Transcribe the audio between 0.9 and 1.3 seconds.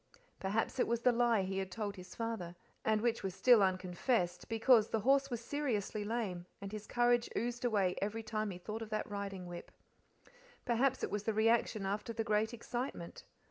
the